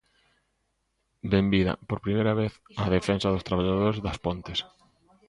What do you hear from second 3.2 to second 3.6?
dos